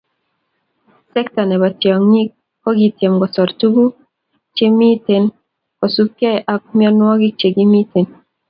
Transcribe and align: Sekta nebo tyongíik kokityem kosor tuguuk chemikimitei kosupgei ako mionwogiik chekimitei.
Sekta 1.11 1.41
nebo 1.49 1.65
tyongíik 1.81 2.29
kokityem 2.63 3.13
kosor 3.21 3.49
tuguuk 3.59 3.93
chemikimitei 4.55 5.25
kosupgei 5.79 6.45
ako 6.53 6.67
mionwogiik 6.77 7.35
chekimitei. 7.39 8.05